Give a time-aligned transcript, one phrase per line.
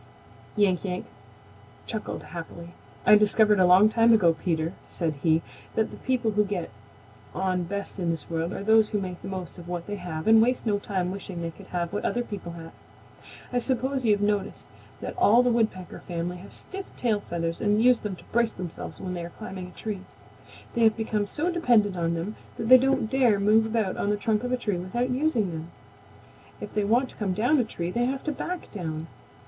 [0.55, 1.05] Yank Yank
[1.85, 2.73] chuckled happily.
[3.05, 5.43] "I discovered a long time ago, Peter," said he,
[5.75, 6.71] "that the people who get
[7.35, 10.25] on best in this world are those who make the most of what they have
[10.25, 12.71] and waste no time wishing they could have what other people have.
[13.53, 14.67] I suppose you have noticed
[15.01, 18.99] that all the Woodpecker family have stiff tail feathers and use them to brace themselves
[18.99, 20.01] when they are climbing a tree.
[20.73, 24.17] They have become so dependent on them that they don't dare move about on the
[24.17, 25.69] trunk of a tree without using them.
[26.59, 29.05] If they want to come down a tree they have to back down.